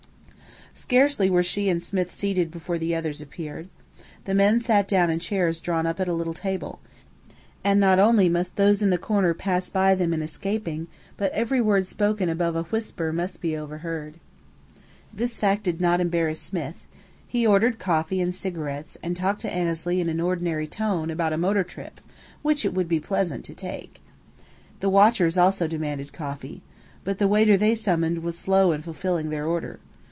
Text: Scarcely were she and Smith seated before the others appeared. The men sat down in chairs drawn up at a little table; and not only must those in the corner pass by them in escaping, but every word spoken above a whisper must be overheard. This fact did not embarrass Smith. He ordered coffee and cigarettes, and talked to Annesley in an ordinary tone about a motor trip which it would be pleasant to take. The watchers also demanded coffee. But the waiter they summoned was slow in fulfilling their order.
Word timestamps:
Scarcely 0.73 1.29
were 1.29 1.43
she 1.43 1.67
and 1.69 1.81
Smith 1.83 2.11
seated 2.13 2.49
before 2.49 2.77
the 2.79 2.95
others 2.95 3.19
appeared. 3.21 3.67
The 4.23 4.33
men 4.33 4.61
sat 4.61 4.87
down 4.87 5.09
in 5.09 5.19
chairs 5.19 5.59
drawn 5.61 5.85
up 5.85 5.99
at 5.99 6.07
a 6.07 6.13
little 6.13 6.33
table; 6.33 6.79
and 7.63 7.77
not 7.79 7.99
only 7.99 8.29
must 8.29 8.55
those 8.55 8.81
in 8.81 8.89
the 8.89 8.97
corner 8.97 9.33
pass 9.33 9.69
by 9.69 9.95
them 9.95 10.13
in 10.13 10.21
escaping, 10.21 10.87
but 11.17 11.31
every 11.33 11.59
word 11.61 11.87
spoken 11.87 12.29
above 12.29 12.55
a 12.55 12.63
whisper 12.63 13.11
must 13.13 13.41
be 13.41 13.55
overheard. 13.55 14.15
This 15.13 15.39
fact 15.39 15.63
did 15.63 15.81
not 15.81 15.99
embarrass 16.01 16.39
Smith. 16.39 16.87
He 17.27 17.45
ordered 17.45 17.77
coffee 17.77 18.21
and 18.21 18.33
cigarettes, 18.33 18.97
and 19.03 19.13
talked 19.15 19.41
to 19.41 19.53
Annesley 19.53 19.99
in 19.99 20.07
an 20.09 20.21
ordinary 20.21 20.67
tone 20.67 21.11
about 21.11 21.33
a 21.33 21.37
motor 21.37 21.65
trip 21.65 21.99
which 22.43 22.63
it 22.65 22.73
would 22.73 22.87
be 22.87 22.99
pleasant 23.01 23.43
to 23.45 23.53
take. 23.55 24.01
The 24.79 24.89
watchers 24.89 25.37
also 25.37 25.67
demanded 25.67 26.11
coffee. 26.13 26.61
But 27.03 27.17
the 27.19 27.27
waiter 27.27 27.55
they 27.57 27.75
summoned 27.75 28.23
was 28.23 28.37
slow 28.37 28.71
in 28.71 28.81
fulfilling 28.81 29.29
their 29.31 29.45
order. 29.45 29.79